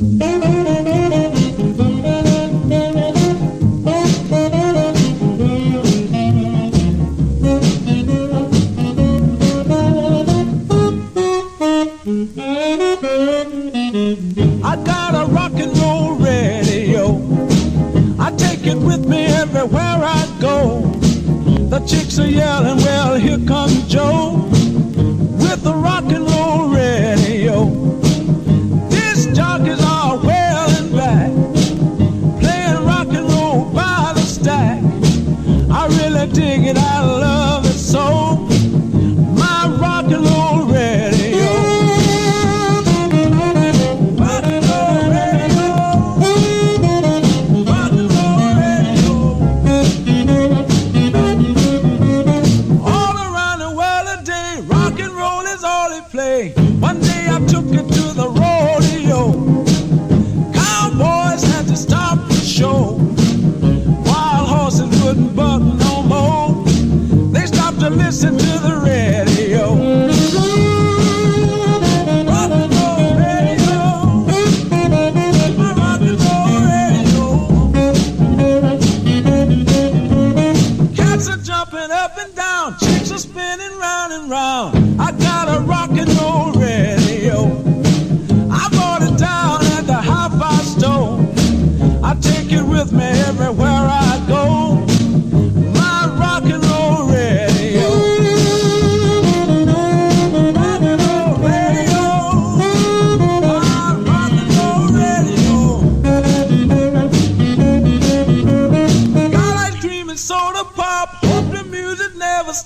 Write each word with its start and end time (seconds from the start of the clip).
Música 0.00 1.07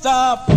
stop. 0.03 0.52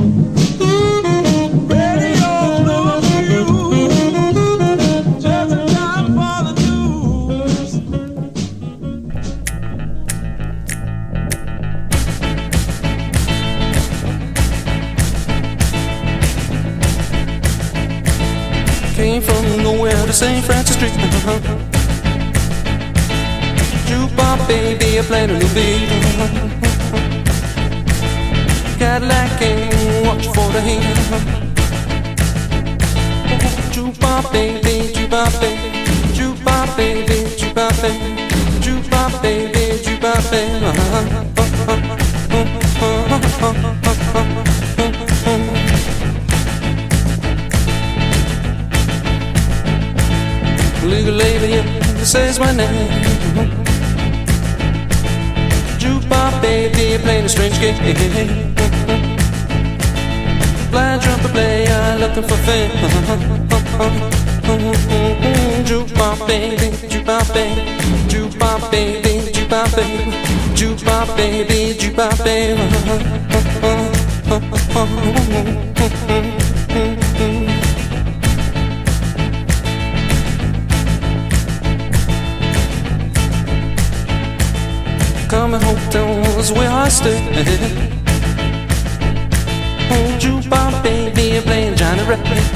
breakfast. 92.15 92.51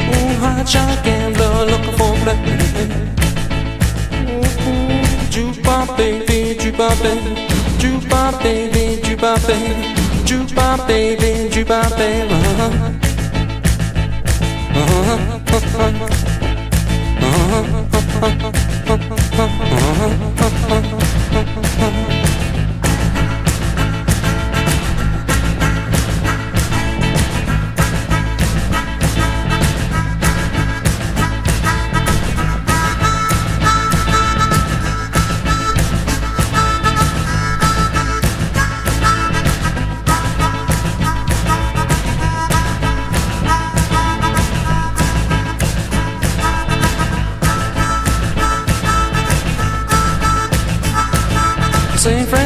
Ooh, 0.00 0.34
hot 0.40 0.68
shot 0.68 1.04
gambler 1.04 1.66
looking 1.70 1.96
for 1.98 2.12
breakfast. 2.24 2.76
Ooh, 4.14 4.44
jupa 5.30 5.76
baby, 5.96 6.54
jupa 6.58 6.88
baby, 7.02 7.32
jupa 7.78 8.32
baby, 8.42 8.84
jupa 9.02 9.32
baby, 9.46 9.94
jupa 10.24 10.76
baby, 10.86 11.48
jupa 11.50 11.80
baby. 11.98 12.34
Uh-huh. 12.34 12.70
Uh-huh. 14.74 15.18
Uh-huh. 15.54 15.90
Uh-huh. 17.20 17.62
Uh-huh. 17.94 18.52
Uh-huh. 19.74 20.12
Uh-huh. 21.80 22.13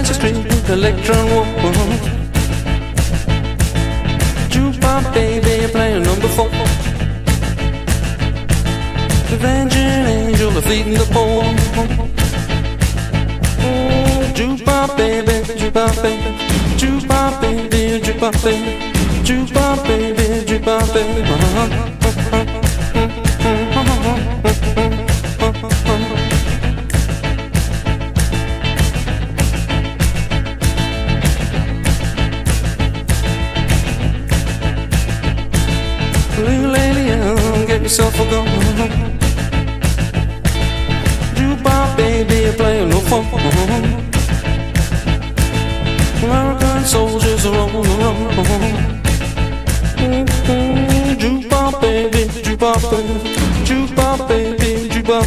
Church 0.08 0.16
Street, 0.16 0.36
Electron 0.70 1.26
Woman. 1.28 1.98
Jukebox 4.48 5.12
baby 5.12 5.70
playing 5.70 6.02
number 6.02 6.28
four. 6.28 6.48
The 9.28 9.34
Avenging 9.34 10.06
Angel 10.16 10.50
defeating 10.50 10.94
the 10.94 11.04
poor. 11.12 11.44
Oh, 13.60 14.32
jukebox 14.34 14.96
baby, 14.96 15.44
jukebox 15.60 16.02
baby, 16.02 16.38
jukebox 16.78 17.40
baby, 17.42 18.00
jukebox 18.00 18.42
baby, 18.42 18.92
jukebox 19.24 19.84
baby, 19.84 20.46
jukebox 20.46 20.94
baby. 20.94 21.22
Uh-huh. 21.22 21.97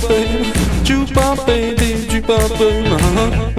Baby, 0.07 0.51
baby, 1.45 1.95
jukebox 2.07 2.57
baby. 2.59 3.51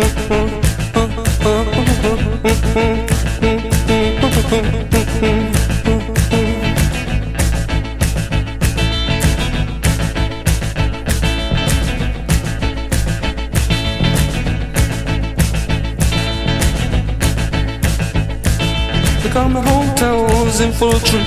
On 19.34 19.52
the 19.54 19.60
hotels 19.60 20.60
in 20.60 20.72
full 20.72 20.92
tree 21.00 21.24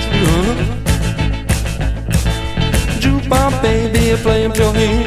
jukebox, 3.00 3.62
baby, 3.62 4.16
playing 4.22 4.52
pure 4.52 4.72
heat. 4.74 5.05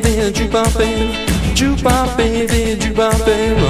Baby, 0.00 0.32
jukebox, 0.32 0.76
baby, 0.76 1.14
jukebox, 1.54 2.16
baby, 2.16 2.76
jukebox, 2.76 3.24
baby. 3.24 3.66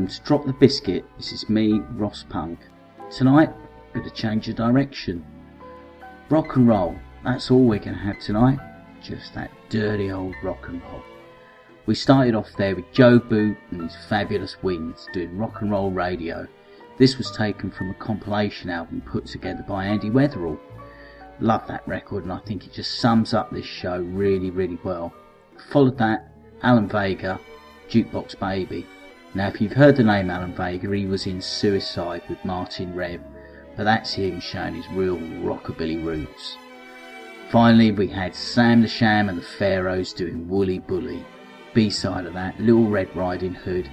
Welcome 0.00 0.16
to 0.16 0.22
Drop 0.22 0.46
the 0.46 0.54
Biscuit. 0.54 1.04
This 1.18 1.30
is 1.30 1.50
me, 1.50 1.78
Ross 1.92 2.24
Punk. 2.26 2.58
Tonight, 3.10 3.50
of 3.94 4.06
a 4.06 4.08
change 4.08 4.48
of 4.48 4.56
direction. 4.56 5.22
Rock 6.30 6.56
and 6.56 6.66
roll. 6.66 6.96
That's 7.22 7.50
all 7.50 7.64
we're 7.64 7.80
going 7.80 7.98
to 7.98 8.02
have 8.04 8.18
tonight. 8.18 8.58
Just 9.02 9.34
that 9.34 9.50
dirty 9.68 10.10
old 10.10 10.34
rock 10.42 10.68
and 10.68 10.80
roll. 10.84 11.02
We 11.84 11.94
started 11.94 12.34
off 12.34 12.48
there 12.56 12.74
with 12.74 12.90
Joe 12.92 13.18
Boot 13.18 13.58
and 13.72 13.82
his 13.82 13.96
fabulous 14.08 14.56
wings 14.62 15.06
doing 15.12 15.36
rock 15.36 15.60
and 15.60 15.70
roll 15.70 15.90
radio. 15.90 16.48
This 16.96 17.18
was 17.18 17.30
taken 17.32 17.70
from 17.70 17.90
a 17.90 17.94
compilation 17.94 18.70
album 18.70 19.02
put 19.02 19.26
together 19.26 19.66
by 19.68 19.84
Andy 19.84 20.08
Weatherall. 20.08 20.58
Love 21.40 21.66
that 21.68 21.86
record 21.86 22.22
and 22.22 22.32
I 22.32 22.38
think 22.38 22.64
it 22.64 22.72
just 22.72 23.00
sums 23.00 23.34
up 23.34 23.50
this 23.50 23.66
show 23.66 24.00
really, 24.00 24.50
really 24.50 24.78
well. 24.82 25.12
Followed 25.68 25.98
that, 25.98 26.32
Alan 26.62 26.88
Vega, 26.88 27.38
Jukebox 27.90 28.40
Baby. 28.40 28.86
Now, 29.32 29.46
if 29.46 29.60
you've 29.60 29.72
heard 29.72 29.96
the 29.96 30.02
name 30.02 30.28
Alan 30.28 30.54
Vega, 30.54 30.92
he 30.92 31.06
was 31.06 31.26
in 31.26 31.40
Suicide 31.40 32.22
with 32.28 32.44
Martin 32.44 32.94
Rev, 32.94 33.20
but 33.76 33.84
that's 33.84 34.12
him 34.12 34.40
showing 34.40 34.74
his 34.74 34.88
real 34.88 35.18
rockabilly 35.18 36.04
roots. 36.04 36.56
Finally, 37.50 37.92
we 37.92 38.08
had 38.08 38.34
Sam 38.34 38.82
the 38.82 38.88
Sham 38.88 39.28
and 39.28 39.38
the 39.38 39.42
Pharaohs 39.42 40.12
doing 40.12 40.48
Wooly 40.48 40.80
Bully. 40.80 41.24
B-side 41.74 42.26
of 42.26 42.34
that, 42.34 42.58
Little 42.58 42.88
Red 42.88 43.14
Riding 43.14 43.54
Hood. 43.54 43.88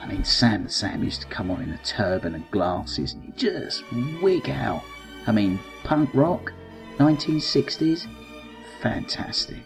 I 0.00 0.06
mean, 0.06 0.24
Sam 0.24 0.64
the 0.64 0.70
Sham 0.70 1.04
used 1.04 1.22
to 1.22 1.26
come 1.28 1.50
on 1.50 1.62
in 1.62 1.70
a 1.70 1.78
turban 1.78 2.34
and 2.34 2.50
glasses 2.50 3.12
and 3.12 3.36
just 3.36 3.84
wig 4.22 4.48
out. 4.48 4.82
I 5.26 5.32
mean, 5.32 5.60
punk 5.84 6.08
rock, 6.14 6.52
1960s, 6.98 8.06
fantastic. 8.80 9.58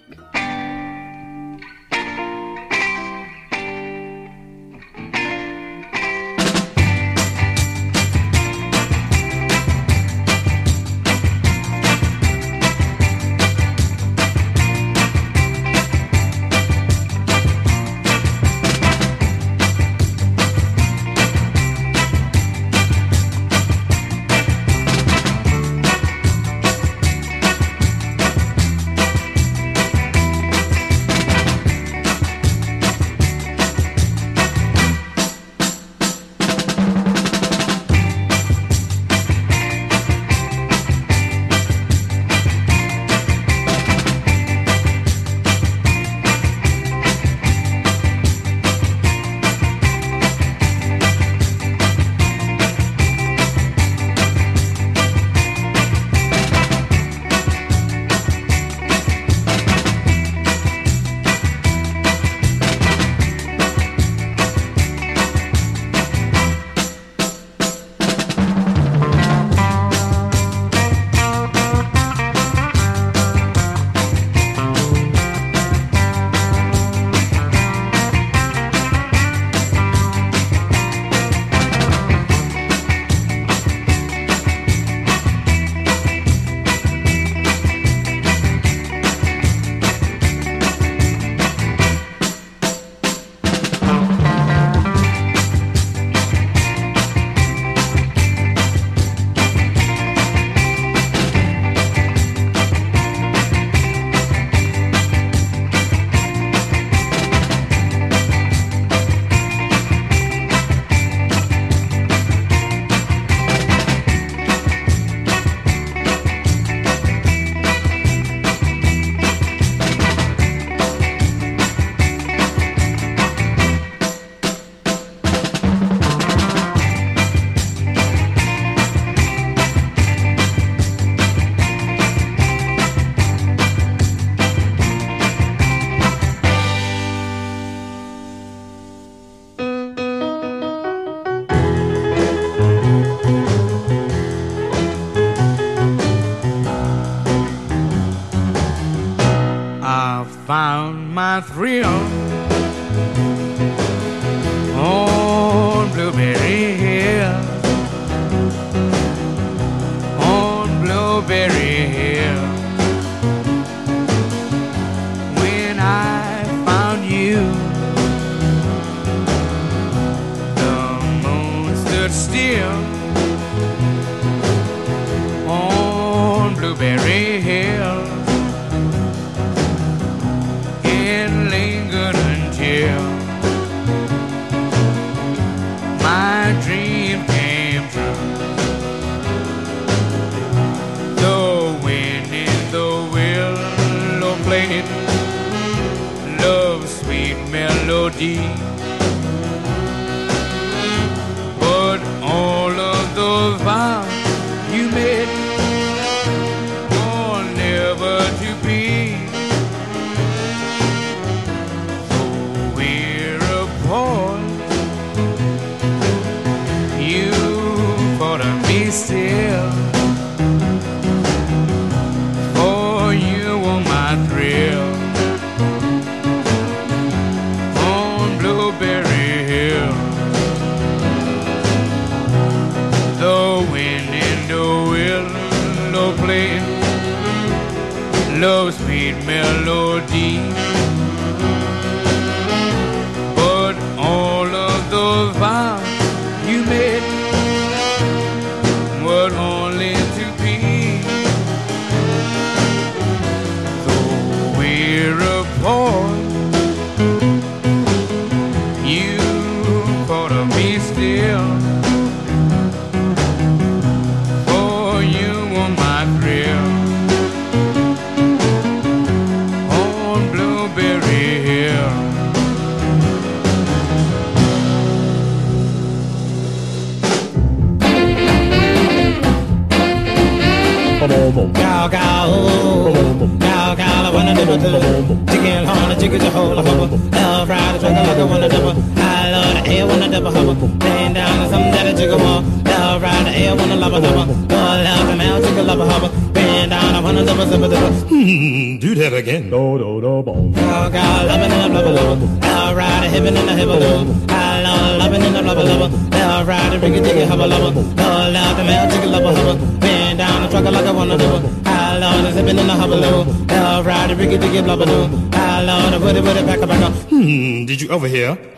Found 151.40 151.82
my 151.82 152.23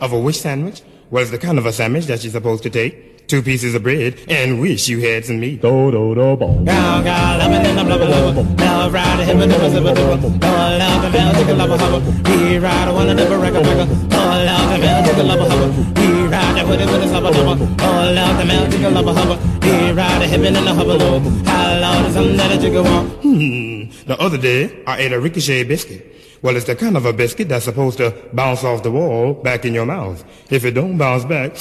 of 0.07 0.13
a 0.13 0.19
wish 0.19 0.39
sandwich? 0.41 0.83
Well, 1.11 1.23
it's 1.23 1.33
the 1.33 1.39
kind 1.39 1.59
of 1.59 1.67
a 1.67 1.73
sandwich 1.73 2.07
that 2.07 2.23
you're 2.23 2.33
supposed 2.33 2.63
to 2.63 2.71
take 2.71 3.27
two 3.27 3.43
pieces 3.43 3.75
of 3.75 3.83
bread 3.83 4.17
and 4.29 4.61
wish 4.61 4.89
you 4.89 5.01
had 5.01 5.25
some 5.25 5.41
meat. 5.41 5.61
Do, 5.61 5.91
do, 5.91 6.15
do, 6.15 6.37
boom. 6.37 6.65
Cow, 6.65 7.03
cow, 7.03 7.39
loving 7.39 7.67
in 7.67 7.75
the 7.75 7.85
love, 7.85 8.01
love. 8.01 8.61
Love, 8.61 8.93
ride, 8.95 9.21
a 9.21 9.25
hibba, 9.27 9.47
dibba, 9.51 9.69
zibba, 9.69 9.95
dibba. 9.95 10.17
Love, 10.23 10.79
love, 10.79 11.03
the 11.03 11.19
mouth, 11.19 11.37
chicken, 11.37 11.59
love, 11.59 11.81
hubba. 11.81 11.99
We 12.31 12.59
ride, 12.59 12.89
I 12.89 12.93
wanna 12.93 13.15
dibba, 13.15 13.43
record, 13.43 13.67
record. 13.67 13.89
Love, 13.91 14.47
love, 14.47 14.71
the 14.71 14.79
mouth, 14.79 15.07
chicken, 15.07 15.27
love, 15.27 15.51
hubba. 15.51 15.67
We 16.01 16.07
ride, 16.31 16.55
the 16.57 16.67
woody, 16.69 16.87
woody, 16.87 17.09
hubba, 17.09 17.33
hubba. 17.35 17.55
Love, 17.83 18.15
love, 18.15 18.39
the 18.39 18.45
mouth, 18.45 18.71
chicken, 18.71 18.95
love, 18.95 19.17
hubba. 19.17 19.37
We 19.67 19.91
ride, 19.91 20.23
a 20.23 20.27
hippin' 20.27 20.55
in 20.57 20.65
the 20.65 20.73
hubba, 20.73 20.95
love. 20.95 21.49
I 21.49 21.79
love 21.81 22.05
the 22.07 22.13
something 22.13 22.37
that 22.37 22.53
a 22.53 22.59
chicken 22.63 22.85
want. 22.85 23.09
Hmm, 23.23 24.07
the 24.07 24.17
other 24.21 24.39
day 24.39 24.85
I 24.87 24.99
ate 24.99 25.13
a 25.13 25.19
ricochet 25.21 25.65
biscuit. 25.65 26.16
Well, 26.43 26.55
it's 26.57 26.67
the 26.67 26.77
kind 26.77 26.97
of 26.97 27.07
a 27.07 27.13
biscuit 27.13 27.49
that's 27.49 27.65
supposed 27.65 27.99
to 27.99 28.15
bounce 28.33 28.63
off 28.63 28.83
the 28.83 28.91
wall 28.91 29.33
back 29.35 29.65
in 29.65 29.73
your 29.73 29.87
mouth. 29.87 30.23
If 30.51 30.65
it 30.65 30.73
don't 30.73 30.99
bounce 30.99 31.25
back, 31.25 31.57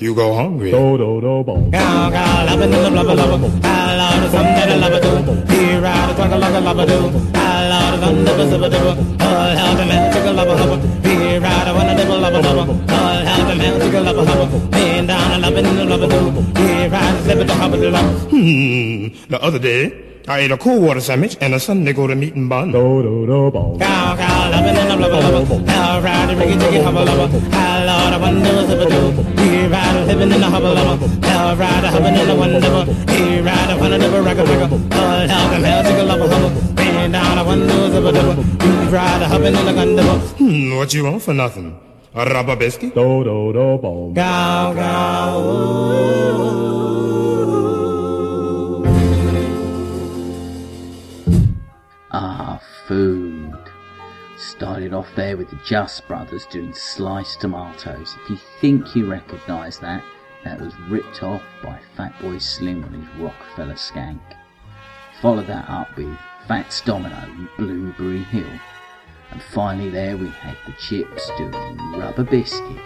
you 0.00 0.14
go 0.14 0.34
hungry. 0.34 0.72
Do, 0.72 0.98
do, 0.98 1.20
do, 1.20 1.44
boom. 1.44 1.70
Cow, 1.70 2.10
cow, 2.10 2.46
loving 2.46 2.72
in 2.72 2.82
the 2.82 2.90
love, 2.90 3.06
love. 3.06 3.64
I 3.64 3.96
love 3.96 4.22
the 4.22 4.30
something 4.30 4.54
that 4.54 4.70
I 4.70 4.76
love, 4.76 5.02
do. 5.02 5.54
We 5.54 5.76
ride, 5.76 6.10
a 6.10 6.14
truck, 6.14 6.30
like 6.30 6.54
a 6.54 6.60
love, 6.60 6.88
do. 6.88 7.38
I 7.38 7.68
love 7.68 8.00
the 8.00 8.06
something 8.06 8.24
that 8.24 8.74
I 8.74 8.82
love, 8.82 8.96
do. 8.98 9.24
All 9.24 9.30
out 9.30 9.76
the 9.76 9.86
mouth, 9.86 10.14
chicken, 10.14 10.36
love, 10.36 10.58
hubba. 10.58 10.76
We 11.04 11.38
ride, 11.38 11.68
I 11.68 11.72
wanna 11.72 11.94
dibba, 11.94 12.20
love, 12.20 12.44
love. 12.44 12.68
All 12.68 12.98
out 12.98 13.48
the 13.48 13.54
mouth, 13.54 13.82
chicken, 13.82 14.04
love, 14.04 14.26
hubba. 14.26 14.66
Bend 14.70 15.08
down, 15.08 15.30
I 15.32 15.36
loving 15.38 15.64
in 15.64 15.76
the 15.76 15.84
love, 15.84 16.10
do. 16.10 16.60
We 16.60 16.88
ride, 16.88 17.22
slip 17.22 17.38
it, 17.38 17.46
the 17.46 17.54
hubba, 17.54 17.76
do. 17.76 17.90
Hmm, 17.94 19.30
the 19.30 19.40
other 19.40 19.60
day 19.60 20.13
I 20.26 20.40
ate 20.40 20.50
a 20.50 20.56
cool 20.56 20.80
water 20.80 21.00
sandwich 21.00 21.36
and 21.42 21.52
a 21.52 21.60
Sunday 21.60 21.92
go 21.92 22.06
to 22.06 22.14
meat 22.16 22.34
and 22.34 22.48
bun. 22.48 22.72
Do, 22.72 23.02
do, 23.02 23.26
do, 23.26 23.50
boom. 23.50 23.78
Cow, 23.78 24.16
cow, 24.16 24.50
loving 24.50 24.74
in 24.74 24.88
the 24.88 24.96
love, 24.96 25.50
love. 25.50 25.62
Now 25.66 26.00
ride, 26.00 26.30
a 26.30 26.34
riggy, 26.34 26.58
diggy, 26.58 26.82
hubba, 26.82 27.04
love. 27.04 27.52
I 27.52 27.84
love 27.84 28.12
the 28.12 28.18
one, 28.18 28.42
do, 28.42 28.66
zipper, 28.66 28.88
do. 28.88 29.22
We 29.36 29.66
ride, 29.66 30.06
living 30.06 30.32
in 30.32 30.40
the 30.40 30.48
hubba, 30.48 30.72
love. 30.72 31.20
Now 31.20 31.54
ride, 31.54 31.84
a 31.84 31.90
hubbing 31.90 32.14
in 32.16 32.26
the 32.26 32.34
one, 32.36 32.58
double. 32.58 32.94
We 33.12 33.40
ride, 33.40 33.70
a 33.70 33.76
one, 33.78 34.00
double, 34.00 34.22
record, 34.22 34.48
record. 34.48 34.72
All 34.94 35.30
out 35.30 35.50
the 35.52 35.58
mouth, 35.60 35.86
chicken, 35.86 36.08
love, 36.08 36.30
hubba. 36.30 36.74
Bend 36.74 37.12
down, 37.12 37.38
a 37.38 37.44
one, 37.44 37.60
do, 37.60 37.90
zipper, 37.92 38.12
double. 38.12 38.42
We 38.42 38.88
ride, 38.88 39.20
a 39.20 39.28
hubbing 39.28 39.54
in 39.54 39.66
the 39.66 39.72
gun, 39.74 39.96
double. 39.96 40.18
Hmm, 40.40 40.76
what 40.76 40.94
you 40.94 41.04
want 41.04 41.22
for 41.22 41.34
nothing? 41.34 41.78
A 42.14 42.24
rubber 42.24 42.56
biscuit? 42.56 42.94
Do, 42.94 43.24
do, 43.24 43.52
do, 43.52 43.76
boom. 43.76 44.14
Cow, 44.14 44.72
cow, 44.72 45.38
ooh. 45.38 46.83
Food. 52.86 53.70
Started 54.36 54.92
off 54.92 55.08
there 55.16 55.38
with 55.38 55.48
the 55.48 55.58
Just 55.64 56.06
Brothers 56.06 56.44
doing 56.46 56.74
sliced 56.74 57.40
tomatoes. 57.40 58.14
If 58.22 58.30
you 58.30 58.36
think 58.60 58.94
you 58.94 59.06
recognise 59.06 59.78
that, 59.78 60.04
that 60.44 60.60
was 60.60 60.74
ripped 60.90 61.22
off 61.22 61.42
by 61.62 61.78
Fatboy 61.96 62.42
Slim 62.42 62.84
on 62.84 62.92
his 62.92 63.08
Rockafeller 63.14 63.78
Skank. 63.78 64.20
Followed 65.22 65.46
that 65.46 65.68
up 65.70 65.96
with 65.96 66.14
Fats 66.46 66.82
Domino 66.82 67.16
and 67.16 67.48
Blueberry 67.56 68.24
Hill. 68.24 68.60
And 69.30 69.42
finally 69.42 69.88
there 69.88 70.18
we 70.18 70.28
had 70.28 70.56
the 70.66 70.72
Chips 70.72 71.30
doing 71.38 71.78
Rubber 71.96 72.24
Biscuit. 72.24 72.82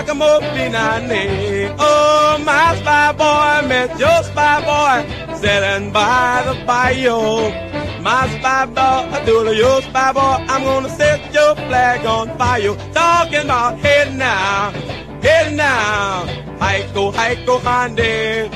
Giacomo 0.00 0.40
Pinane. 0.40 1.76
Oh, 1.78 2.38
my 2.42 2.74
spy 2.76 3.12
boy 3.12 3.68
met 3.68 3.98
your 3.98 4.22
spy 4.22 4.56
boy 4.64 5.36
sitting 5.36 5.92
by 5.92 6.42
the 6.46 6.54
bayou. 6.64 7.52
My 8.00 8.26
spy 8.28 8.64
boy, 8.64 8.80
I 8.80 9.22
do 9.26 9.52
your 9.52 9.82
spy 9.82 10.12
boy, 10.14 10.20
I'm 10.48 10.62
gonna 10.64 10.88
set 10.88 11.20
your 11.34 11.54
flag 11.54 12.06
on 12.06 12.28
fire. 12.38 12.74
Talking 12.94 13.44
about 13.44 13.78
hey 13.80 14.10
now, 14.16 14.70
hey 15.20 15.54
now, 15.54 16.24
Haiko, 16.58 17.12
Haiko, 17.12 17.60
Hande. 17.60 18.48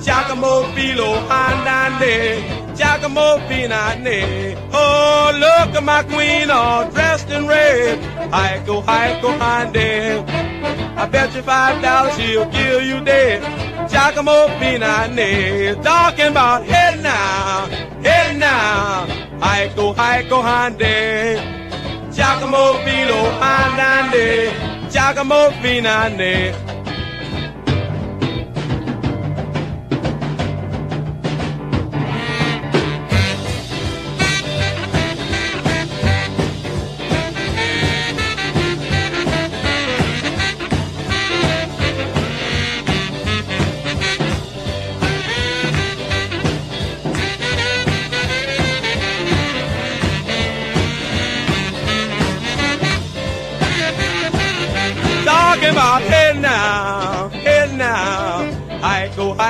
Giacomo 0.00 0.72
Filo 0.74 1.14
Handande, 1.28 2.40
Giacomo 2.74 3.38
Pinane. 3.46 4.56
Oh, 4.72 5.32
look 5.34 5.76
at 5.76 5.84
my 5.84 6.02
queen 6.04 6.50
all 6.50 6.90
dressed 6.90 7.28
in 7.28 7.46
red. 7.46 7.98
Heiko, 8.32 8.82
Heiko 8.82 9.38
Hande. 9.38 10.31
I 11.02 11.08
bet 11.08 11.34
you 11.34 11.42
five 11.42 11.82
dollars 11.82 12.16
she'll 12.16 12.48
kill 12.50 12.80
you 12.80 13.04
dead. 13.04 13.42
Giacomo 13.90 14.46
Pinane. 14.60 15.82
Talking 15.82 16.28
about 16.28 16.64
head 16.64 17.02
now, 17.02 17.66
head 18.04 18.38
now. 18.38 19.06
Heiko, 19.40 19.96
Heiko 19.96 20.40
Hande. 20.40 21.42
Giacomo 22.14 22.78
Filo 22.84 23.20
Handande, 23.42 24.52
Giacomo 24.92 25.50
Pinane. 25.60 26.71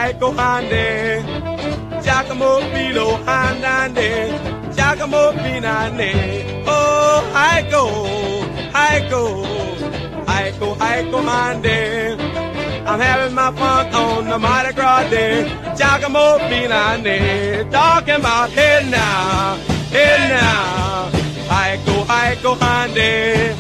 Heiko, 0.02 0.28
Hande. 0.36 1.22
Giacomo 2.02 2.58
Filo, 2.72 3.06
Handande. 3.26 4.10
Giacomo 4.74 5.22
Pinane. 5.40 6.10
Oh, 6.66 7.22
Heiko, 7.36 7.82
Heiko. 8.76 9.22
Heiko, 10.26 10.68
Heiko, 10.82 11.18
Hande. 11.30 12.18
I'm 12.84 12.98
having 12.98 13.32
my 13.34 13.52
fun 13.52 13.94
on 13.94 14.28
the 14.28 14.38
Mardi 14.40 14.72
Gras 14.74 15.08
day. 15.08 15.44
Giacomo 15.78 16.38
Pinane. 16.48 17.70
Talking 17.70 18.16
about 18.16 18.50
hey 18.50 18.88
now, 18.90 19.54
hey 19.94 20.16
now. 20.34 21.10
Heiko, 21.52 21.94
Heiko, 22.10 22.58
Hande. 22.58 23.54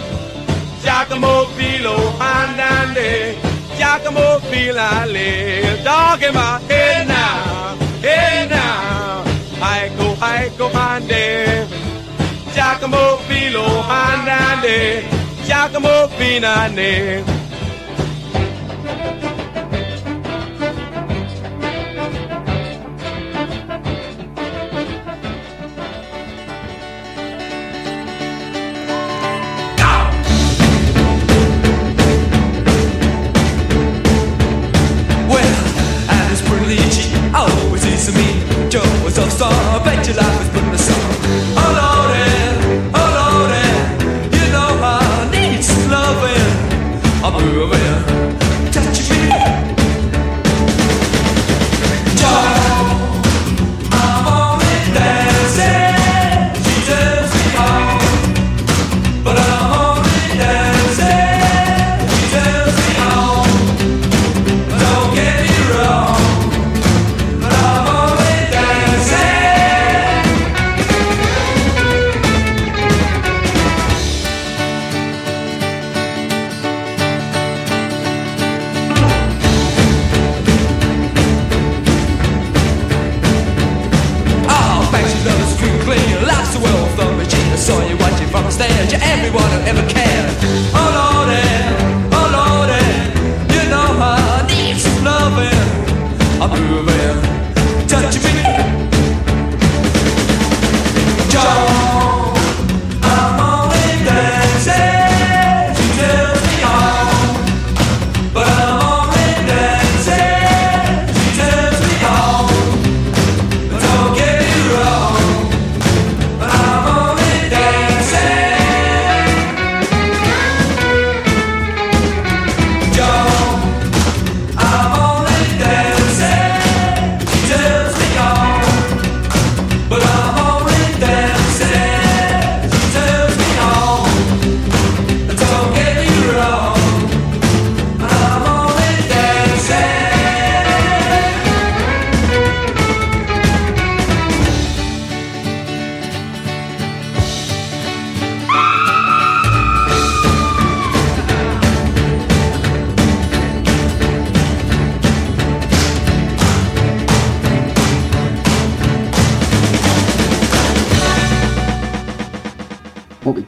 Giacomo 0.82 1.44
Filo 1.54 1.96
Handande, 2.18 3.36
Giacomo 3.82 4.38
Filale, 4.48 5.82
talking 5.82 6.28
about 6.28 6.62
hey 6.70 7.04
now, 7.04 7.74
hey 8.00 8.46
now, 8.48 9.24
Heiko, 9.58 10.14
Heiko 10.22 10.70
Hande, 10.70 11.66
Giacomo 12.54 13.16
Filo 13.26 13.82
Handande, 13.82 15.02
Giacomo 15.44 16.06
Finane. 16.16 17.24
Well, 17.26 17.41
Joe 39.14 39.24
was 39.24 39.34
a 39.34 39.36
star, 39.36 39.84
bet 39.84 40.51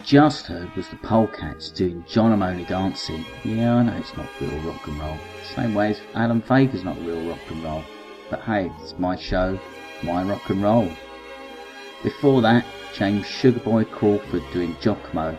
just 0.05 0.47
heard 0.47 0.73
was 0.77 0.89
the 0.89 0.97
Polecats 0.97 1.75
doing 1.75 2.05
John, 2.07 2.33
I'm 2.33 2.45
Only 2.45 2.65
Dancing. 2.65 3.25
Yeah, 3.43 3.75
I 3.75 3.83
know 3.83 3.97
it's 3.97 4.17
not 4.17 4.29
real 4.41 4.57
rock 4.61 4.87
and 4.87 5.01
roll. 5.01 5.19
Same 5.43 5.75
way 5.75 5.91
as 5.91 6.01
Alan 6.15 6.43
Vega's 6.43 6.85
not 6.85 6.97
real 7.05 7.29
rock 7.29 7.41
and 7.49 7.65
roll. 7.65 7.83
But 8.31 8.43
hey, 8.43 8.71
it's 8.81 8.97
my 8.99 9.17
show, 9.17 9.59
my 10.05 10.23
rock 10.23 10.49
and 10.49 10.63
roll. 10.63 10.89
Before 12.05 12.41
that, 12.43 12.65
James 12.95 13.27
Sugarboy 13.27 13.91
Crawford 13.91 14.45
doing 14.53 14.77
Giacomo. 14.81 15.37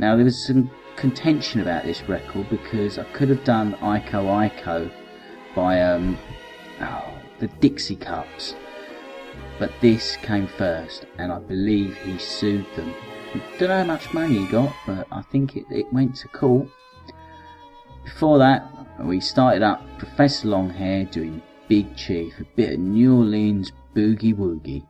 Now 0.00 0.16
there 0.16 0.24
was 0.24 0.44
some 0.44 0.70
contention 0.96 1.60
about 1.60 1.84
this 1.84 2.02
record 2.08 2.50
because 2.50 2.98
I 2.98 3.04
could 3.12 3.28
have 3.28 3.44
done 3.44 3.74
Iko 3.74 4.50
Iko 4.50 4.90
by 5.54 5.82
um, 5.82 6.18
oh, 6.80 7.14
the 7.38 7.46
Dixie 7.46 7.94
Cups, 7.94 8.56
but 9.60 9.70
this 9.80 10.16
came 10.16 10.48
first, 10.48 11.06
and 11.18 11.30
I 11.30 11.38
believe 11.38 11.96
he 11.98 12.18
sued 12.18 12.66
them 12.74 12.92
don't 13.58 13.68
know 13.68 13.78
how 13.78 13.84
much 13.84 14.12
money 14.14 14.38
he 14.38 14.46
got, 14.46 14.72
but 14.86 15.06
I 15.10 15.22
think 15.22 15.56
it, 15.56 15.66
it 15.70 15.92
went 15.92 16.16
to 16.16 16.28
court. 16.28 16.68
Before 18.04 18.38
that, 18.38 18.66
we 19.00 19.20
started 19.20 19.62
up 19.62 19.82
Professor 19.98 20.48
Longhair 20.48 21.10
doing 21.10 21.42
Big 21.68 21.94
Chief, 21.96 22.32
a 22.40 22.44
bit 22.56 22.74
of 22.74 22.78
New 22.78 23.16
Orleans 23.16 23.72
boogie 23.94 24.34
woogie. 24.34 24.86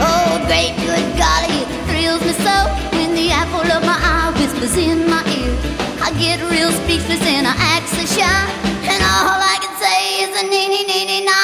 Oh, 0.00 0.44
great 0.46 0.76
good 0.84 1.06
golly, 1.16 1.62
it 1.62 1.68
thrills 1.88 2.20
me 2.20 2.32
so 2.44 2.56
when 2.98 3.14
the 3.14 3.30
apple 3.30 3.70
of 3.72 3.82
my 3.82 3.96
eye 3.96 4.32
whispers 4.38 4.76
in 4.76 5.08
my 5.08 5.22
ear. 5.24 5.56
I 6.02 6.10
get 6.18 6.40
real 6.50 6.70
speechless 6.70 7.22
and 7.26 7.46
I 7.46 7.54
act 7.56 7.88
so 7.88 8.04
shy, 8.04 8.50
and 8.84 9.02
all 9.02 9.40
I 9.40 9.58
can 9.62 9.74
say 9.80 10.22
is 10.24 10.42
a 10.42 10.46
nee 10.50 10.68
nee 10.68 10.84
nee 10.86 11.06
nee. 11.06 11.37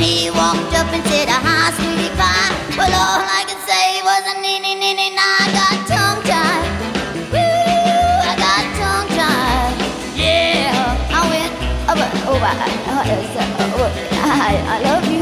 When 0.00 0.08
he 0.08 0.30
walked 0.30 0.72
up 0.80 0.88
and 0.96 1.04
said, 1.12 1.28
"Hi, 1.28 1.70
sweetie 1.76 2.12
pie." 2.16 2.50
Well, 2.78 2.88
all 2.88 3.20
I 3.20 3.44
could 3.48 3.62
say 3.68 4.00
was 4.08 4.22
a 4.32 4.34
nee 4.40 4.58
nee 4.64 4.74
nee 4.74 4.94
nee. 4.94 5.12
Now 5.14 5.44
I 5.44 5.46
got 5.60 5.76
tongue 5.92 6.22
tied. 6.24 6.68
Woo, 7.32 7.44
I 8.30 8.34
got 8.44 8.64
tongue 8.80 9.10
tied. 9.18 9.76
Yeah, 10.16 10.72
I 11.12 11.20
went 11.30 11.52
over, 11.92 12.08
over. 12.32 12.52
I, 14.24 14.56
I 14.72 14.80
love 14.88 15.04
you. 15.12 15.19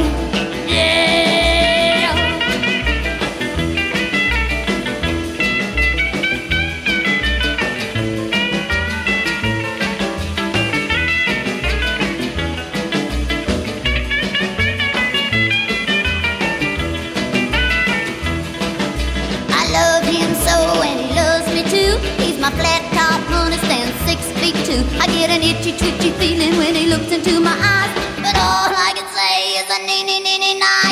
Get 25.72 25.83
itchy, 25.83 25.90
twitchy 25.90 26.11
feeling 26.18 26.57
when 26.57 26.74
he 26.74 26.87
looks 26.87 27.11
into 27.12 27.40
my 27.40 27.52
eyes. 27.52 27.92
But 28.16 28.37
all 28.37 28.70
I 28.72 28.92
can 28.94 29.09
say 29.12 29.61
is 29.61 29.68
a 29.68 29.78
nee, 29.87 30.04
nee, 30.04 30.20
nee, 30.20 30.38
nee, 30.38 30.61
I 30.62 30.88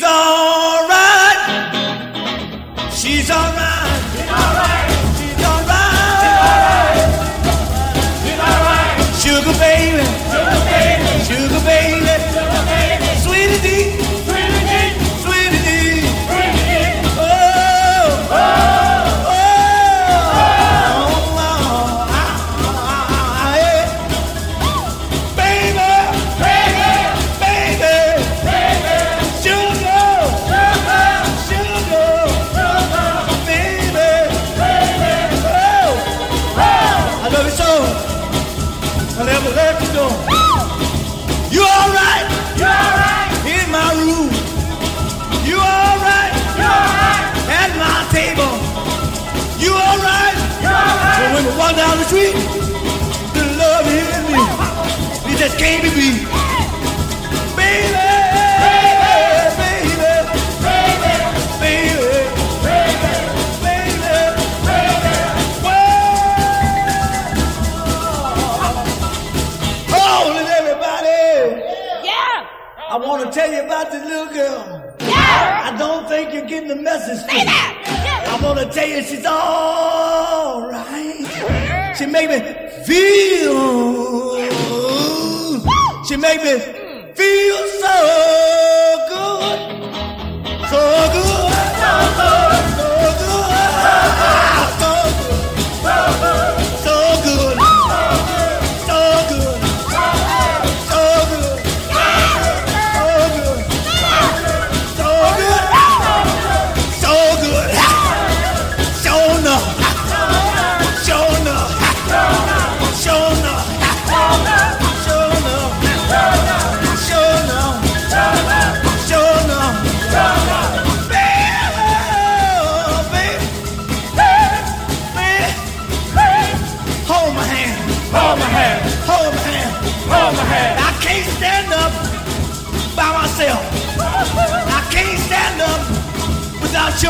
Yeah. 0.00 0.39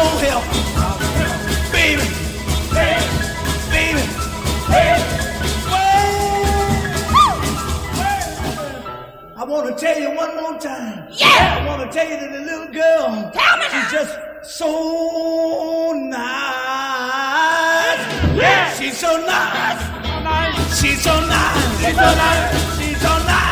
your 0.00 0.16
help, 0.24 0.44
baby, 1.72 2.06
baby, 2.72 3.04
baby. 3.70 4.04
Well, 4.70 5.00
I 9.36 9.44
want 9.44 9.66
to 9.68 9.74
tell 9.84 9.98
you 10.00 10.10
one 10.16 10.36
more 10.36 10.58
time. 10.58 11.08
Yeah. 11.10 11.58
I 11.60 11.66
want 11.66 11.80
to 11.82 11.88
tell 11.98 12.08
you 12.08 12.16
that 12.16 12.32
the 12.32 12.40
little 12.40 12.68
girl. 12.72 13.30
Tell 13.34 13.56
me. 13.58 13.64
She's 13.70 13.90
just 13.92 14.18
so 14.42 15.92
nice. 15.92 16.20
Yeah. 18.36 18.72
She's 18.74 18.96
so 18.96 19.16
nice. 19.26 20.80
She's 20.80 21.02
so 21.02 21.20
nice. 21.20 21.80
She's 21.80 21.94
so 21.94 22.14
nice. 22.14 22.78
She's 22.78 23.00
so 23.00 23.18
nice. 23.26 23.49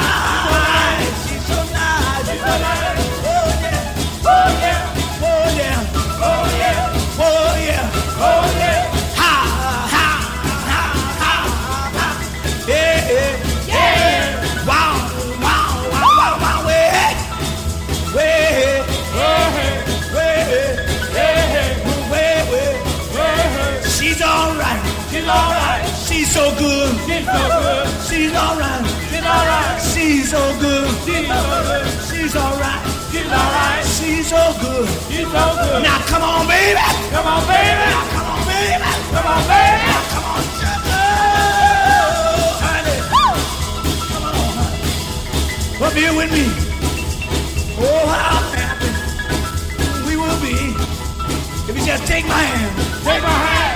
so 26.39 26.55
good. 26.55 26.95
She's 27.03 27.27
so 27.27 27.41
good. 27.59 27.87
She's 28.07 28.35
alright. 28.35 28.87
She's 29.11 29.27
alright. 29.27 29.83
She's 29.91 30.31
so 30.31 30.43
good. 30.63 30.87
She's 31.03 31.31
alright. 32.37 32.83
She's 33.11 33.27
alright. 33.27 33.83
She's 33.99 34.27
so 34.31 34.43
good. 34.63 34.87
She's 35.11 35.27
so 35.35 35.45
good. 35.59 35.83
Now 35.83 35.99
come 36.07 36.23
on, 36.23 36.47
baby. 36.47 36.79
Come 37.11 37.27
on, 37.27 37.43
baby. 37.51 37.91
Come 38.15 38.29
on, 38.33 38.41
baby. 38.47 38.87
Come 39.15 39.27
on, 39.35 39.43
baby. 39.51 39.91
Come 40.15 40.27
on, 40.31 40.43
oh, 40.95 41.03
honey. 42.63 42.99
Come 43.11 44.25
on. 44.31 44.39
Come 45.81 45.95
here 45.99 46.15
with 46.15 46.31
me. 46.31 46.45
Oh, 47.83 48.07
how 48.15 48.39
happy 48.55 48.91
we 50.07 50.15
will 50.17 50.39
be 50.39 50.55
if 51.69 51.75
you 51.77 51.85
just 51.85 52.07
take 52.07 52.27
my 52.27 52.43
hand. 52.53 52.75
Take 53.03 53.23
my 53.23 53.29
hand. 53.29 53.68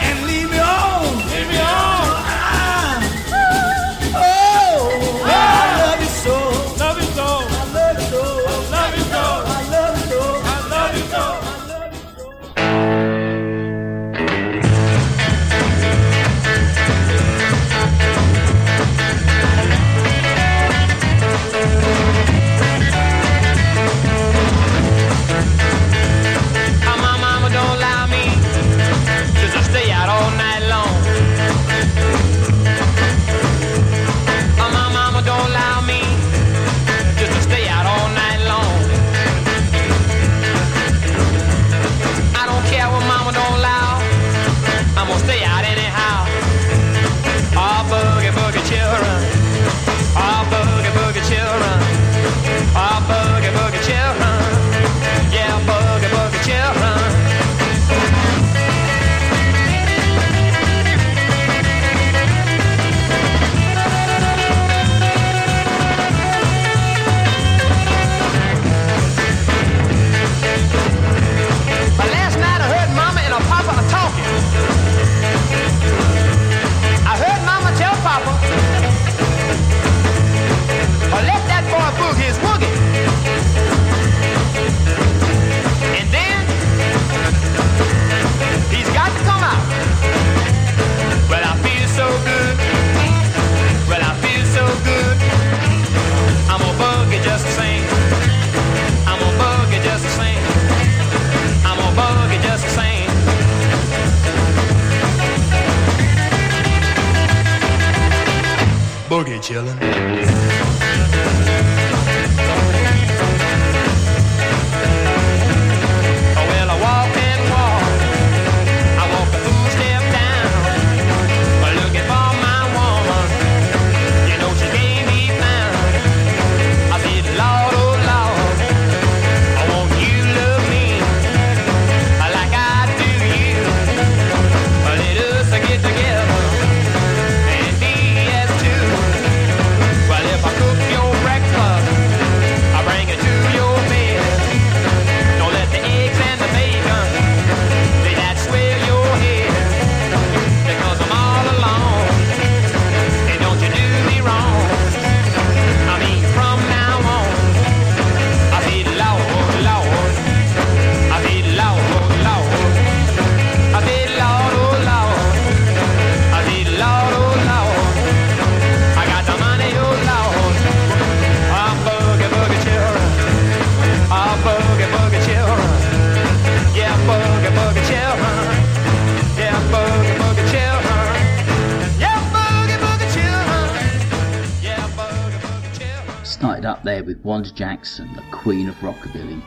Wanda 187.32 187.50
Jackson, 187.50 188.12
the 188.12 188.20
queen 188.30 188.68
of 188.68 188.74
rockabilly, 188.80 189.40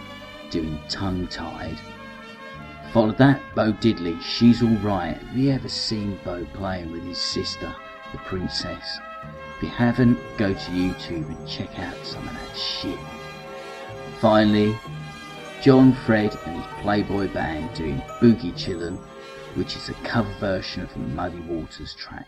doing 0.49 0.79
tongue 0.89 1.27
tied. 1.27 1.77
Followed 2.91 3.19
that, 3.19 3.39
Bo 3.53 3.73
Diddley, 3.73 4.19
She's 4.23 4.63
Alright. 4.63 5.17
Have 5.17 5.37
you 5.37 5.51
ever 5.51 5.69
seen 5.69 6.19
Bo 6.25 6.47
playing 6.55 6.91
with 6.91 7.03
his 7.03 7.19
sister, 7.19 7.71
the 8.11 8.17
princess? 8.17 8.97
If 9.57 9.61
you 9.61 9.69
haven't, 9.69 10.17
go 10.35 10.51
to 10.51 10.71
YouTube 10.71 11.27
and 11.27 11.47
check 11.47 11.77
out 11.77 11.95
some 12.03 12.27
of 12.27 12.33
that 12.33 12.57
shit. 12.57 12.97
Finally, 14.19 14.75
John 15.61 15.93
Fred 15.93 16.35
and 16.47 16.63
his 16.63 16.73
Playboy 16.81 17.31
band 17.33 17.75
doing 17.75 18.01
Boogie 18.19 18.53
Chillin', 18.53 18.97
which 19.53 19.75
is 19.75 19.89
a 19.89 19.93
cover 20.01 20.33
version 20.39 20.81
of 20.81 20.91
the 20.93 20.99
Muddy 21.01 21.39
Waters 21.41 21.93
track. 21.93 22.25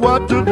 what 0.00 0.26
to 0.28 0.44
do. 0.44 0.49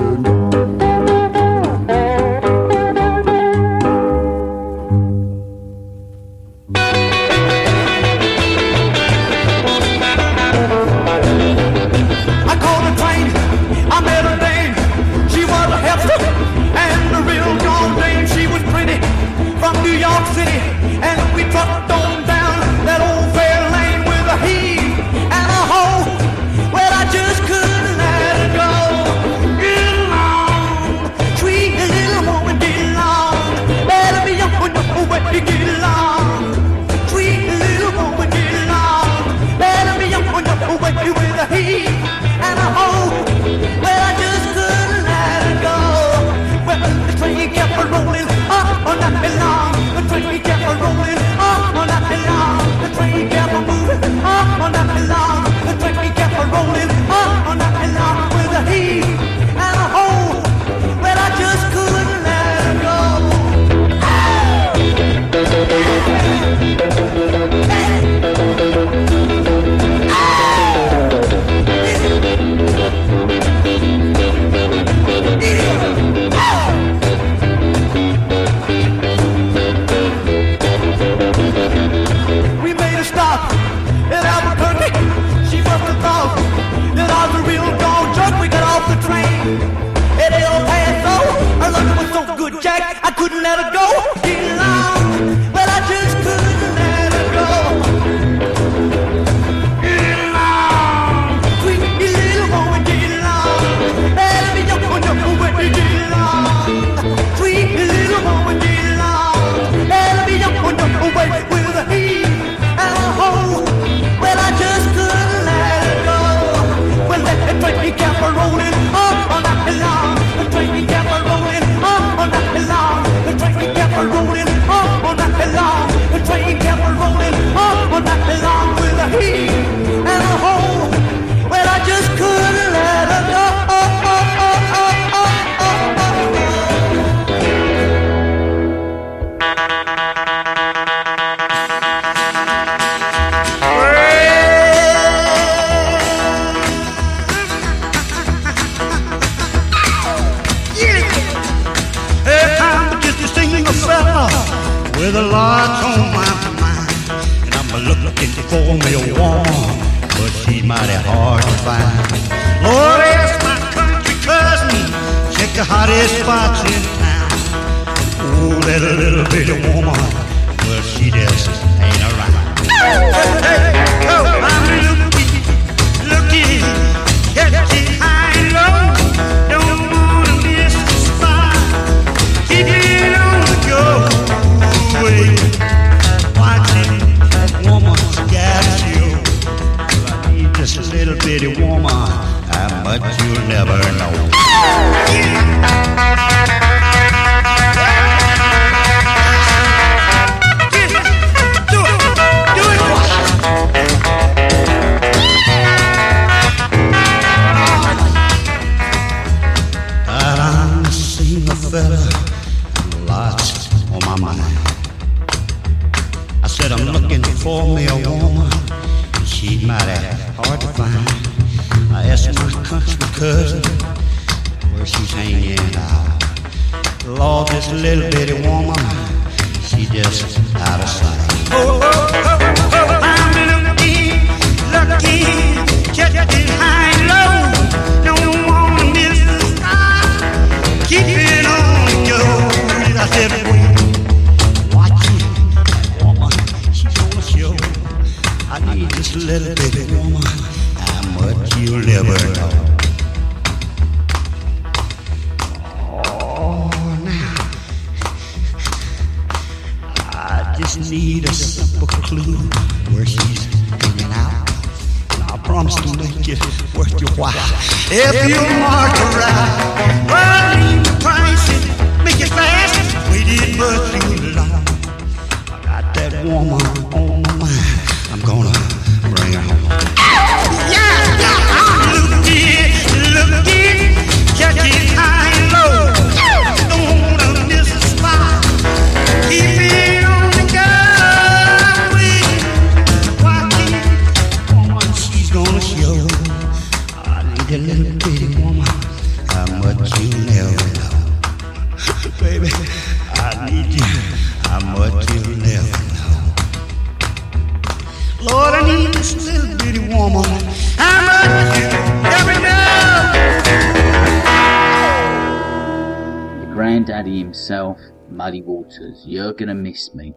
Gonna 319.38 319.54
Miss 319.54 319.94
Me. 319.94 320.14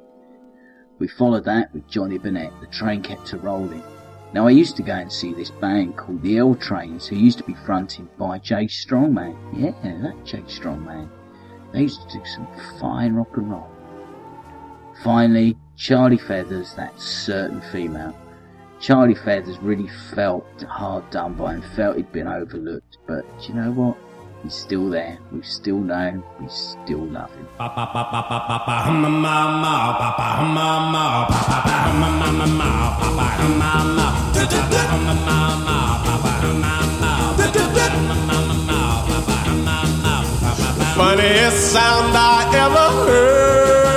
We 0.99 1.07
followed 1.09 1.45
that 1.45 1.73
with 1.75 1.89
Johnny 1.89 2.19
Burnette, 2.19 2.59
The 2.61 2.67
Train 2.67 3.03
Kept 3.03 3.33
a 3.33 3.39
Rolling. 3.39 3.83
Now 4.33 4.47
I 4.47 4.51
used 4.51 4.77
to 4.77 4.83
go 4.83 4.95
and 4.95 5.13
see 5.13 5.35
this 5.35 5.51
band 5.51 5.97
called 5.97 6.23
the 6.23 6.39
L 6.39 6.55
Trains, 6.55 7.07
who 7.07 7.17
used 7.17 7.39
to 7.39 7.45
be 7.45 7.55
fronted 7.67 8.09
by 8.17 8.39
Jay 8.39 8.67
Strongman. 8.67 9.37
Yeah, 9.53 9.73
that 10.03 10.25
Jay 10.25 10.43
Strongman. 10.43 11.09
They 11.73 11.83
used 11.83 12.09
to 12.09 12.19
do 12.19 12.25
some 12.25 12.47
fine 12.81 13.15
rock 13.15 13.37
and 13.37 13.51
roll. 13.51 13.71
Finally, 15.03 15.57
Charlie 15.77 16.19
Feathers, 16.19 16.75
that 16.75 16.99
certain 17.01 17.61
female. 17.73 18.17
Charlie 18.81 19.15
Feathers 19.15 19.59
really 19.59 19.89
felt 20.15 20.47
hard 20.63 21.09
done 21.11 21.35
by 21.35 21.55
and 21.55 21.65
felt 21.65 21.97
he'd 21.97 22.13
been 22.13 22.27
overlooked, 22.27 22.99
but 23.07 23.25
you 23.47 23.55
know 23.55 23.71
what? 23.71 23.97
He's 24.43 24.55
still 24.55 24.89
there. 24.89 25.19
We 25.33 25.43
still 25.43 25.79
know. 25.79 26.23
We 26.41 26.49
still 26.49 27.05
love. 27.07 27.31
Funniest 40.97 41.73
sound 41.73 42.17
I 42.17 42.51
ever 42.55 43.11
heard. 43.11 43.90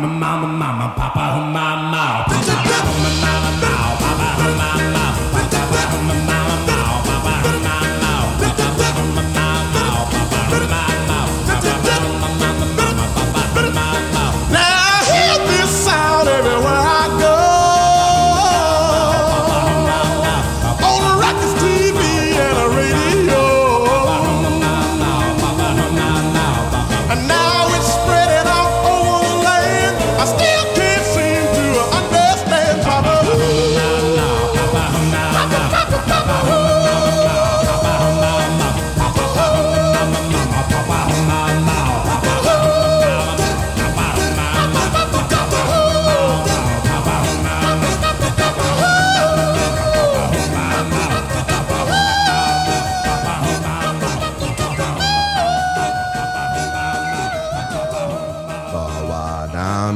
Now 0.00 0.48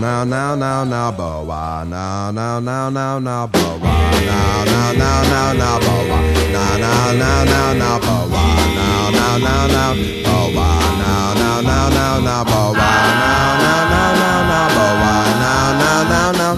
now 0.03 0.25
now 0.25 0.55
now 0.57 0.83
now 0.83 1.13
bow 1.13 1.45
wow 1.45 1.85
now 1.85 2.31
now 2.33 2.59
now 2.59 2.91
now 2.91 3.19
now 3.21 3.47
bow 3.47 3.79
wow 3.79 4.11
now 4.27 4.65
now 4.65 4.93
now 4.93 5.23
now 5.23 5.53
now 5.53 5.79
bow 5.79 6.09
wow 6.11 6.23
now 6.53 6.77
now 6.77 7.13
now 7.13 7.45
now 7.45 7.73
now 7.73 7.99
bow 8.01 8.27
wow 8.33 8.75
now 8.79 9.11
now 9.11 9.39
now 9.39 9.67
now 9.69 9.95
bow 10.25 10.51
wow 10.57 10.99
now 11.03 11.35
now 11.41 11.61
now 11.69 11.89
now 11.97 12.19
now 12.27 12.43
bow 12.51 12.73
wow 12.73 12.99
now 13.23 13.63
now 13.63 13.81
now 13.93 14.09
now 14.19 14.39
now 14.51 14.67
bow 14.75 14.93
wow 15.03 15.23
now 15.43 15.79
now 15.83 15.99
now 16.13 16.31
now 16.41 16.53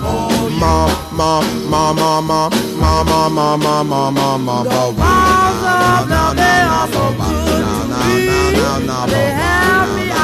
ma 0.62 0.74
ma 1.12 1.42
ma 1.68 1.82
ma 1.92 2.12
ma 2.20 2.49
ma 2.80 2.92
ma 3.05 3.28
ma 3.28 3.57
ma 3.57 3.82
ma 3.82 4.11
ma 4.16 4.28
ma 4.38 4.57
bow 4.64 4.88
wow 4.97 6.07
now 6.09 6.09
now 6.09 6.32
now 6.32 6.57
now 6.64 6.86
bow 6.95 7.09
wow 7.18 7.32
now 7.61 7.92
now 7.92 8.09
now 8.09 8.57
now 8.57 8.78
now 8.86 9.07
bow 9.07 10.23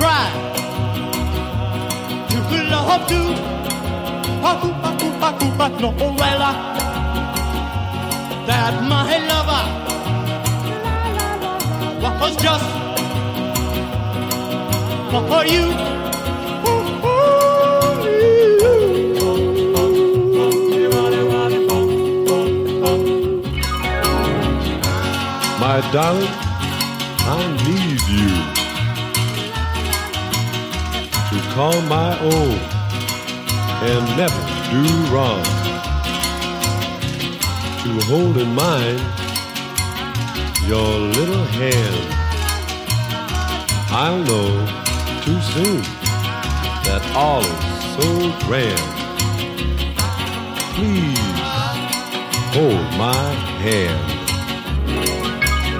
try 0.00 0.26
to 2.30 2.38
love 2.72 3.10
you. 3.12 3.24
Oh, 4.42 4.60
oh, 4.86 4.98
oh, 5.22 5.54
but 5.58 5.72
no, 5.80 5.90
uh, 5.90 6.52
that 8.46 8.74
my 8.90 9.12
lover 9.30 9.64
was 12.20 12.34
just 12.44 12.68
for 15.10 15.44
you. 15.54 15.66
My 25.60 25.76
darling, 25.92 26.34
I 27.28 27.36
need 27.66 28.00
you 28.08 28.39
call 31.54 31.80
my 31.82 32.18
own 32.20 32.58
and 33.82 34.16
never 34.16 34.40
do 34.70 34.82
wrong. 35.12 35.42
To 37.82 37.90
hold 38.06 38.36
in 38.36 38.54
mind 38.54 39.00
your 40.68 40.98
little 41.16 41.44
hand. 41.58 42.06
I'll 43.90 44.22
know 44.30 44.50
too 45.24 45.40
soon 45.54 45.82
that 46.86 47.02
all 47.16 47.40
is 47.40 47.48
so 47.96 48.08
grand. 48.46 48.86
Please 50.76 51.34
hold 52.54 52.86
my 52.96 53.26
hand. 53.64 54.02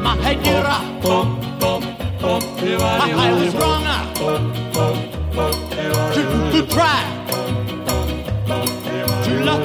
My 0.03 0.35
dear, 0.35 0.65
I 0.67 0.69
was 3.33 3.55
wrong 3.55 3.85
to, 5.33 6.67
try 6.69 7.03
to 9.25 9.45
love 9.45 9.65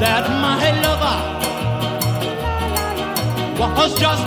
that 0.00 0.24
my 0.40 0.70
lover 0.82 1.16
was 3.60 3.92
just 4.00 4.24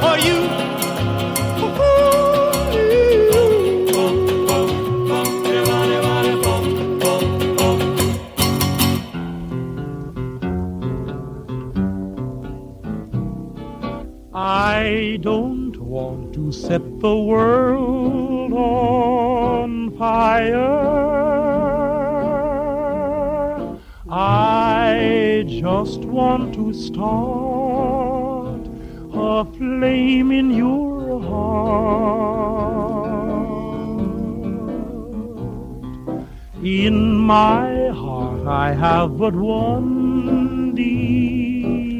for 0.00 0.16
you. 0.18 0.71
I 14.82 15.16
don't 15.20 15.76
want 15.76 16.34
to 16.34 16.50
set 16.50 16.82
the 16.98 17.16
world 17.16 18.52
on 18.52 19.96
fire. 19.96 20.58
I 24.10 25.44
just 25.46 26.00
want 26.00 26.54
to 26.54 26.74
start 26.74 28.62
a 29.14 29.44
flame 29.56 30.32
in 30.32 30.50
your 30.50 31.20
heart. 31.30 32.42
In 36.64 37.14
my 37.34 37.68
heart, 38.02 38.48
I 38.48 38.72
have 38.72 39.16
but 39.16 39.36
one 39.36 40.74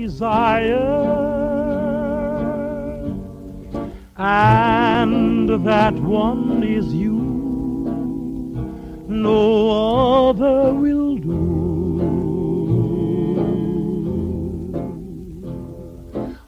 desire. 0.04 0.42
And 4.24 5.48
that 5.66 5.94
one 5.94 6.62
is 6.62 6.94
you. 6.94 7.18
No 9.08 10.28
other 10.28 10.72
will 10.72 11.16
do. 11.16 11.32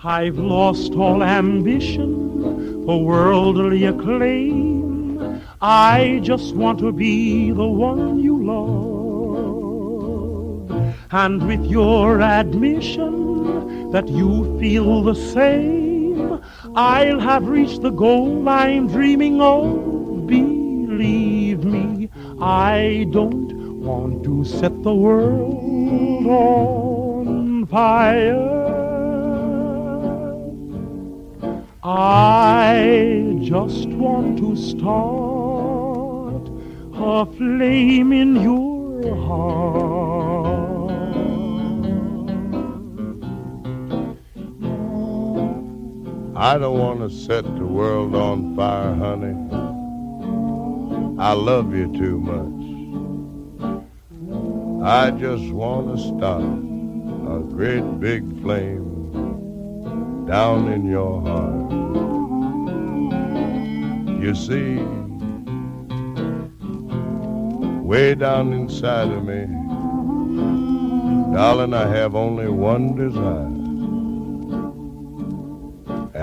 I've 0.05 0.39
lost 0.39 0.93
all 0.93 1.25
ambition 1.25 2.85
for 2.87 3.05
worldly 3.05 3.87
acclaim. 3.87 5.43
I 5.61 6.21
just 6.23 6.55
want 6.55 6.79
to 6.79 6.93
be 6.93 7.51
the 7.51 7.67
one 7.67 8.21
you 8.21 8.41
love. 8.45 9.91
And 11.11 11.45
with 11.49 11.65
your 11.65 12.21
admission 12.21 13.91
that 13.91 14.07
you 14.09 14.57
feel 14.61 15.03
the 15.03 15.17
same, 15.17 15.94
I'll 16.75 17.21
have 17.21 17.47
reached 17.49 17.83
the 17.83 17.91
goal 17.91 18.49
I'm 18.49 18.89
dreaming 18.89 19.41
of. 19.41 20.27
Believe 20.27 21.65
me, 21.65 22.09
I 22.41 23.07
don't 23.11 23.81
want 23.81 24.25
to 24.25 24.45
set 24.45 24.83
the 24.83 24.95
world 24.95 26.27
on 26.27 27.67
fire. 27.67 28.65
I 31.83 33.39
just 33.43 33.89
want 33.89 34.39
to 34.39 34.57
start 34.57 36.49
a 36.95 37.27
flame 37.37 38.13
in 38.13 38.37
your 38.37 39.15
heart. 39.17 40.04
I 46.37 46.59
don't 46.59 46.81
want 46.81 46.99
to 46.99 47.11
set 47.11 47.45
the 47.45 47.65
world 47.65 48.17
on 48.17 48.57
fire, 48.57 48.93
honey. 48.97 49.37
I 51.17 51.33
love 51.33 51.73
you 51.73 51.93
too 51.97 52.19
much. 52.19 52.51
I 54.85 55.13
just 55.13 55.53
want 55.53 55.97
to 55.97 56.03
start 56.03 56.43
a 56.43 57.39
great 57.55 58.01
big 58.01 58.25
flame 58.43 60.27
down 60.27 60.73
in 60.73 60.85
your 60.87 61.23
heart. 61.23 61.71
You 64.21 64.35
see, 64.35 64.81
way 67.81 68.17
down 68.17 68.53
inside 68.53 69.09
of 69.09 69.25
me, 69.25 69.47
darling, 71.33 71.75
I 71.75 71.87
have 71.87 72.17
only 72.17 72.49
one 72.49 72.97
desire. 72.97 73.54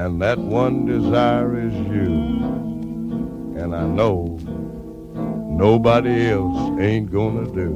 And 0.03 0.19
that 0.19 0.39
one 0.39 0.87
desire 0.87 1.59
is 1.59 1.75
you. 1.75 2.09
And 3.61 3.75
I 3.75 3.85
know 3.85 4.39
nobody 5.47 6.31
else 6.31 6.79
ain't 6.79 7.11
gonna 7.11 7.45
do. 7.45 7.71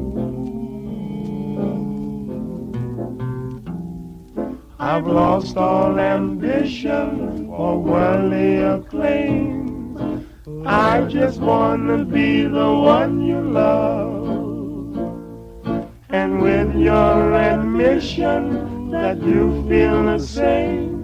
I've 4.80 5.06
lost 5.06 5.56
all 5.56 6.00
ambition 6.00 7.46
for 7.46 7.78
worldly 7.78 8.58
acclaim. 8.58 10.26
I 10.66 11.02
just 11.02 11.40
wanna 11.40 12.06
be 12.06 12.42
the 12.42 12.72
one 12.74 13.22
you 13.22 13.40
love. 13.40 14.26
And 16.10 16.42
with 16.42 16.74
your 16.74 17.36
admission 17.36 18.90
that 18.90 19.22
you 19.22 19.64
feel 19.70 20.06
the 20.06 20.18
same, 20.18 20.95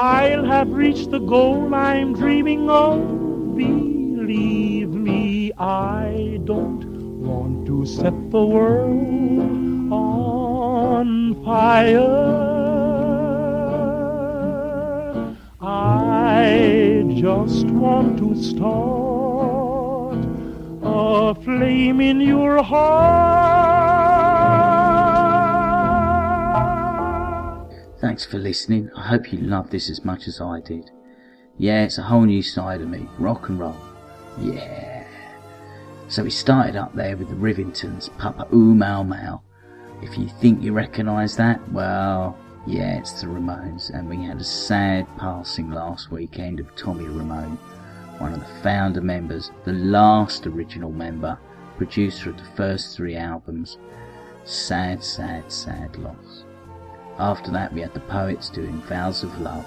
I'll 0.00 0.44
have 0.44 0.70
reached 0.70 1.10
the 1.10 1.18
goal 1.18 1.74
I'm 1.74 2.12
dreaming 2.12 2.70
of. 2.70 3.56
Believe 3.56 4.90
me, 4.90 5.50
I 5.58 6.38
don't 6.44 6.86
want 7.18 7.66
to 7.66 7.84
set 7.84 8.14
the 8.30 8.46
world 8.46 9.92
on 9.92 11.34
fire. 11.44 12.38
I 15.60 17.02
just 17.16 17.66
want 17.66 18.18
to 18.18 18.40
start 18.40 20.18
a 20.84 21.34
flame 21.42 22.00
in 22.00 22.20
your 22.20 22.62
heart. 22.62 23.77
Thanks 28.18 28.32
for 28.32 28.38
listening. 28.38 28.90
I 28.96 29.06
hope 29.06 29.32
you 29.32 29.38
loved 29.38 29.70
this 29.70 29.88
as 29.88 30.04
much 30.04 30.26
as 30.26 30.40
I 30.40 30.60
did. 30.60 30.90
Yeah, 31.56 31.84
it's 31.84 31.98
a 31.98 32.02
whole 32.02 32.24
new 32.24 32.42
side 32.42 32.80
of 32.80 32.88
me. 32.88 33.06
Rock 33.16 33.48
and 33.48 33.60
roll. 33.60 33.76
Yeah. 34.40 35.06
So 36.08 36.24
we 36.24 36.30
started 36.30 36.74
up 36.74 36.92
there 36.96 37.16
with 37.16 37.28
the 37.28 37.36
Rivingtons, 37.36 38.10
Papa 38.18 38.48
Oom 38.52 38.78
Mow 38.78 39.04
Mow. 39.04 39.42
If 40.02 40.18
you 40.18 40.26
think 40.26 40.60
you 40.60 40.72
recognise 40.72 41.36
that, 41.36 41.60
well, 41.70 42.36
yeah, 42.66 42.98
it's 42.98 43.20
the 43.20 43.28
Ramones. 43.28 43.90
And 43.90 44.08
we 44.08 44.24
had 44.24 44.40
a 44.40 44.44
sad 44.44 45.06
passing 45.16 45.70
last 45.70 46.10
weekend 46.10 46.58
of 46.58 46.74
Tommy 46.74 47.04
Ramone, 47.04 47.56
one 48.18 48.32
of 48.32 48.40
the 48.40 48.62
founder 48.64 49.00
members, 49.00 49.52
the 49.64 49.74
last 49.74 50.44
original 50.44 50.90
member, 50.90 51.38
producer 51.76 52.30
of 52.30 52.36
the 52.36 52.50
first 52.56 52.96
three 52.96 53.14
albums. 53.14 53.78
Sad, 54.42 55.04
sad, 55.04 55.52
sad 55.52 55.94
loss. 55.94 56.27
After 57.18 57.50
that, 57.50 57.72
we 57.72 57.80
had 57.80 57.94
the 57.94 58.00
Poets 58.00 58.48
doing 58.48 58.80
Vows 58.82 59.24
of 59.24 59.40
Love. 59.40 59.66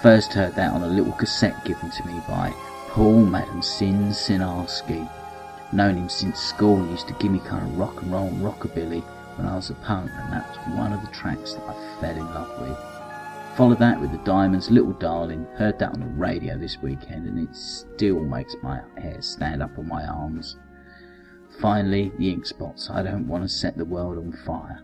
First 0.00 0.32
heard 0.32 0.54
that 0.54 0.72
on 0.72 0.82
a 0.82 0.86
little 0.86 1.12
cassette 1.12 1.64
given 1.64 1.90
to 1.90 2.06
me 2.06 2.20
by 2.28 2.52
Paul 2.88 3.24
Madam 3.24 3.60
Sin 3.60 4.10
Sinarski. 4.10 5.10
Known 5.72 5.96
him 5.96 6.08
since 6.08 6.38
school 6.38 6.86
used 6.86 7.08
to 7.08 7.14
give 7.14 7.32
me 7.32 7.40
kind 7.40 7.66
of 7.66 7.76
rock 7.76 8.02
and 8.02 8.12
roll 8.12 8.28
and 8.28 8.40
rockabilly 8.40 9.02
when 9.36 9.48
I 9.48 9.56
was 9.56 9.70
a 9.70 9.74
punk, 9.74 10.10
and 10.14 10.32
that 10.32 10.48
was 10.48 10.78
one 10.78 10.92
of 10.92 11.00
the 11.00 11.12
tracks 11.12 11.54
that 11.54 11.64
I 11.64 12.00
fell 12.00 12.16
in 12.16 12.34
love 12.34 12.60
with. 12.60 12.78
Followed 13.56 13.80
that 13.80 14.00
with 14.00 14.12
the 14.12 14.18
Diamonds' 14.18 14.70
Little 14.70 14.92
Darling, 14.92 15.46
heard 15.56 15.78
that 15.80 15.92
on 15.92 16.00
the 16.00 16.06
radio 16.06 16.56
this 16.56 16.80
weekend, 16.80 17.26
and 17.26 17.48
it 17.48 17.56
still 17.56 18.20
makes 18.20 18.54
my 18.62 18.80
hair 18.96 19.20
stand 19.22 19.60
up 19.60 19.76
on 19.76 19.88
my 19.88 20.04
arms. 20.06 20.56
Finally, 21.60 22.12
the 22.18 22.30
Ink 22.30 22.46
Spots, 22.46 22.90
I 22.90 23.02
Don't 23.02 23.26
Want 23.26 23.42
to 23.42 23.48
Set 23.48 23.76
the 23.76 23.84
World 23.84 24.18
on 24.18 24.32
Fire. 24.44 24.82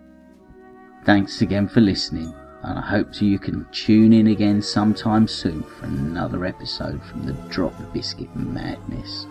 Thanks 1.05 1.41
again 1.41 1.67
for 1.67 1.81
listening, 1.81 2.35
and 2.63 2.79
I 2.79 2.83
hope 2.83 3.23
you 3.23 3.39
can 3.39 3.67
tune 3.73 4.13
in 4.13 4.27
again 4.27 4.61
sometime 4.61 5.27
soon 5.27 5.63
for 5.63 5.87
another 5.87 6.45
episode 6.45 7.03
from 7.05 7.25
the 7.25 7.33
Drop 7.49 7.75
Biscuit 7.95 8.35
Madness. 8.37 9.27